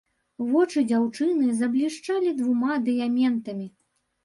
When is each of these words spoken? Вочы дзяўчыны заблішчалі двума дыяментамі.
Вочы 0.53 0.79
дзяўчыны 0.91 1.51
заблішчалі 1.61 2.35
двума 2.41 2.81
дыяментамі. 2.91 3.71